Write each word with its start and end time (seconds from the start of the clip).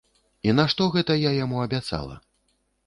І 0.47 0.55
нашто 0.59 0.87
гэта 0.95 1.19
я 1.29 1.37
яму 1.43 1.57
абяцала? 1.69 2.15